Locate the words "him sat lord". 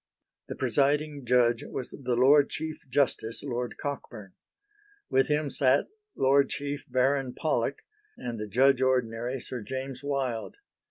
5.27-6.49